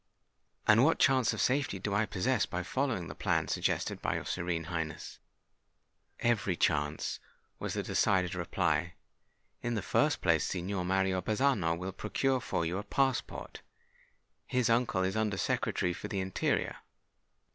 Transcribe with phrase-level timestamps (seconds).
[0.65, 4.25] "And what chance of safety do I possess by following the plan suggested by your
[4.25, 5.19] Serene Highness?"
[6.21, 7.19] "Every chance,"
[7.59, 8.95] was the decided reply.
[9.61, 13.61] "In the first place, Signor Mario Bazzano will procure for you a passport:
[14.47, 16.77] his uncle is Under Secretary for the Interior.